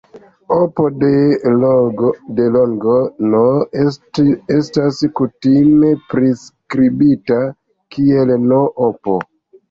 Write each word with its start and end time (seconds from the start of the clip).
Opo 0.53 0.83
de 0.99 2.45
longo 2.53 2.87
"n" 3.33 3.41
estas 4.59 5.01
kutime 5.19 5.91
priskribita 6.13 7.37
kiel 7.97 8.33
"n"-opo. 8.37 9.15